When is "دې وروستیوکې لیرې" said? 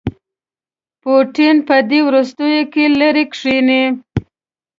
1.89-3.25